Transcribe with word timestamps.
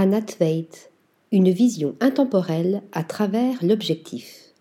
Anna 0.00 0.22
Tveit, 0.22 0.92
une 1.32 1.50
vision 1.50 1.96
intemporelle 1.98 2.82
à 2.92 3.02
travers 3.02 3.56
l'objectif. 3.64 4.54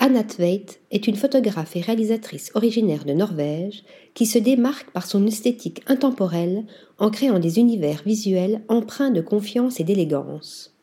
Anna 0.00 0.24
Tveit 0.24 0.80
est 0.90 1.06
une 1.06 1.14
photographe 1.14 1.76
et 1.76 1.80
réalisatrice 1.80 2.50
originaire 2.56 3.04
de 3.04 3.12
Norvège 3.12 3.84
qui 4.14 4.26
se 4.26 4.40
démarque 4.40 4.90
par 4.90 5.06
son 5.06 5.24
esthétique 5.28 5.82
intemporelle 5.86 6.64
en 6.98 7.08
créant 7.08 7.38
des 7.38 7.60
univers 7.60 8.02
visuels 8.04 8.62
empreints 8.66 9.12
de 9.12 9.20
confiance 9.20 9.78
et 9.78 9.84
d'élégance. 9.84 10.74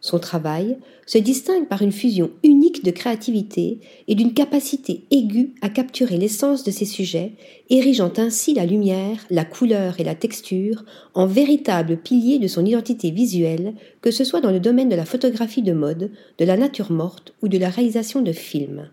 Son 0.00 0.18
travail 0.18 0.78
se 1.04 1.18
distingue 1.18 1.68
par 1.68 1.82
une 1.82 1.92
fusion 1.92 2.30
unique 2.42 2.57
de 2.82 2.90
créativité 2.90 3.80
et 4.06 4.14
d'une 4.14 4.34
capacité 4.34 5.04
aiguë 5.10 5.54
à 5.62 5.68
capturer 5.68 6.16
l'essence 6.16 6.64
de 6.64 6.70
ses 6.70 6.84
sujets, 6.84 7.32
érigeant 7.70 8.12
ainsi 8.16 8.54
la 8.54 8.66
lumière, 8.66 9.26
la 9.30 9.44
couleur 9.44 10.00
et 10.00 10.04
la 10.04 10.14
texture 10.14 10.84
en 11.14 11.26
véritables 11.26 11.96
piliers 11.96 12.38
de 12.38 12.48
son 12.48 12.64
identité 12.64 13.10
visuelle, 13.10 13.74
que 14.00 14.10
ce 14.10 14.24
soit 14.24 14.40
dans 14.40 14.50
le 14.50 14.60
domaine 14.60 14.88
de 14.88 14.96
la 14.96 15.04
photographie 15.04 15.62
de 15.62 15.72
mode, 15.72 16.10
de 16.38 16.44
la 16.44 16.56
nature 16.56 16.90
morte 16.90 17.34
ou 17.42 17.48
de 17.48 17.58
la 17.58 17.70
réalisation 17.70 18.22
de 18.22 18.32
films. 18.32 18.90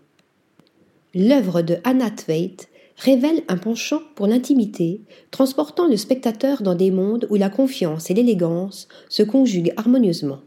L'œuvre 1.14 1.62
de 1.62 1.78
Anna 1.84 2.10
Tveit 2.10 2.68
révèle 2.96 3.42
un 3.48 3.56
penchant 3.56 4.00
pour 4.14 4.26
l'intimité, 4.26 5.00
transportant 5.30 5.86
le 5.86 5.96
spectateur 5.96 6.62
dans 6.62 6.74
des 6.74 6.90
mondes 6.90 7.26
où 7.30 7.36
la 7.36 7.50
confiance 7.50 8.10
et 8.10 8.14
l'élégance 8.14 8.88
se 9.08 9.22
conjuguent 9.22 9.72
harmonieusement. 9.76 10.40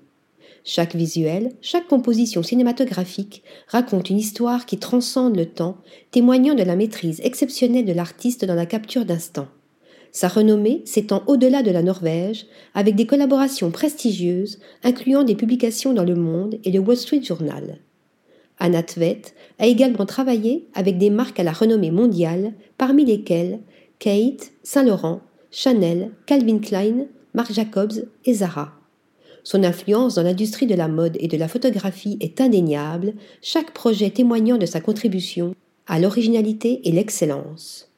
Chaque 0.64 0.96
visuel, 0.96 1.54
chaque 1.62 1.88
composition 1.88 2.44
cinématographique 2.44 3.44
raconte 3.68 4.10
une 4.10 4.20
histoire 4.20 4.66
qui 4.66 4.78
transcende 4.78 5.36
le 5.36 5.46
temps, 5.46 5.78
témoignant 6.12 6.56
de 6.56 6.64
la 6.64 6.76
maîtrise 6.76 7.22
exceptionnelle 7.24 7.86
de 7.86 7.94
l'artiste 7.94 8.46
dans 8.46 8.56
la 8.56 8.66
capture 8.66 9.06
d'instants. 9.06 9.48
Sa 10.12 10.28
renommée 10.28 10.82
s'étend 10.86 11.24
au-delà 11.28 11.62
de 11.62 11.72
la 11.72 11.84
Norvège, 11.84 12.48
avec 12.74 12.96
des 12.96 13.06
collaborations 13.06 13.72
prestigieuses, 13.72 14.60
incluant 14.84 15.24
des 15.24 15.36
publications 15.36 15.94
dans 15.94 16.04
Le 16.04 16.16
Monde 16.16 16.60
et 16.64 16.72
le 16.72 16.80
Wall 16.80 16.98
Street 16.98 17.22
Journal. 17.24 17.80
Anna 18.58 18.84
Tvet 18.84 19.22
a 19.60 19.68
également 19.68 20.06
travaillé 20.06 20.68
avec 20.74 20.98
des 20.98 21.10
marques 21.10 21.40
à 21.40 21.44
la 21.44 21.54
renommée 21.54 21.92
mondiale, 21.92 22.54
parmi 22.78 23.06
lesquelles 23.06 23.60
Kate, 24.00 24.52
Saint-Laurent, 24.64 25.22
Chanel, 25.52 26.12
Calvin 26.26 26.60
Klein, 26.60 27.06
Marc 27.34 27.54
Jacobs 27.54 28.06
et 28.26 28.34
Zara. 28.34 28.79
Son 29.44 29.64
influence 29.64 30.16
dans 30.16 30.24
l'industrie 30.24 30.68
de 30.68 30.76
la 30.76 30.88
mode 30.88 31.18
et 31.20 31.28
de 31.28 31.38
la 31.38 31.48
photographie 31.48 32.18
est 32.20 32.42
indéniable, 32.42 33.14
chaque 33.42 33.74
projet 33.74 34.10
témoignant 34.10 34.58
de 34.58 34.66
sa 34.66 34.82
contribution 34.82 35.56
à 35.88 36.00
l'originalité 36.00 36.82
et 36.84 36.92
l'excellence. 36.92 37.90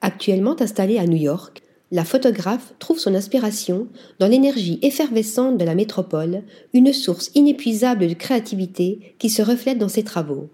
Actuellement 0.00 0.60
installée 0.60 0.98
à 0.98 1.06
New 1.06 1.16
York, 1.16 1.62
la 1.92 2.04
photographe 2.04 2.72
trouve 2.78 2.98
son 2.98 3.14
inspiration 3.14 3.86
dans 4.18 4.26
l'énergie 4.26 4.78
effervescente 4.80 5.58
de 5.58 5.64
la 5.64 5.74
métropole, 5.74 6.42
une 6.72 6.92
source 6.92 7.30
inépuisable 7.34 8.08
de 8.08 8.14
créativité 8.14 9.14
qui 9.18 9.28
se 9.28 9.42
reflète 9.42 9.78
dans 9.78 9.90
ses 9.90 10.02
travaux. 10.02 10.48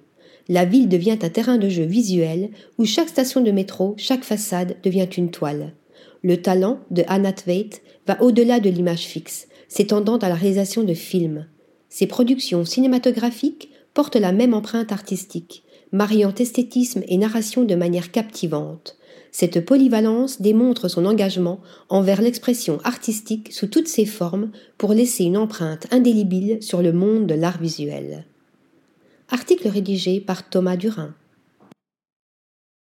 La 0.49 0.65
ville 0.65 0.89
devient 0.89 1.19
un 1.23 1.29
terrain 1.29 1.59
de 1.59 1.69
jeu 1.69 1.85
visuel 1.85 2.51
où 2.79 2.85
chaque 2.85 3.09
station 3.09 3.41
de 3.41 3.51
métro, 3.51 3.95
chaque 3.99 4.25
façade 4.25 4.77
devient 4.83 5.09
une 5.17 5.31
toile. 5.31 5.75
Le 6.23 6.43
talent 6.43 6.81
de 6.91 7.05
Anna 7.07 7.33
Tveit 7.33 7.83
va 8.07 8.21
au-delà 8.23 8.59
de 8.59 8.71
l'image 8.71 9.05
fixe 9.05 9.48
s'étendant 9.69 10.17
à 10.17 10.29
la 10.29 10.35
réalisation 10.35 10.83
de 10.83 10.95
films. 10.95 11.47
Ses 11.89 12.07
productions 12.07 12.65
cinématographiques 12.65 13.71
portent 13.95 14.17
la 14.17 14.33
même 14.33 14.55
empreinte 14.55 14.93
artistique, 14.93 15.65
mariant 15.93 16.35
esthétisme 16.35 17.03
et 17.07 17.17
narration 17.17 17.65
de 17.65 17.75
manière 17.75 18.11
captivante. 18.11 18.97
Cette 19.31 19.65
polyvalence 19.65 20.41
démontre 20.41 20.89
son 20.89 21.05
engagement 21.05 21.61
envers 21.89 22.23
l'expression 22.23 22.79
artistique 22.85 23.53
sous 23.53 23.67
toutes 23.67 23.89
ses 23.89 24.07
formes 24.07 24.51
pour 24.79 24.93
laisser 24.93 25.25
une 25.25 25.37
empreinte 25.37 25.87
indélébile 25.93 26.59
sur 26.63 26.83
le 26.83 26.93
monde 26.93 27.27
de 27.27 27.35
l'art 27.35 27.61
visuel. 27.61 28.25
Article 29.31 29.69
rédigé 29.69 30.21
par 30.21 30.49
Thomas 30.49 30.77
Durin. 30.77 31.15